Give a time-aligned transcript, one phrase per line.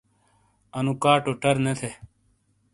[0.77, 1.89] انو کاٹوٹر نہ تھے۔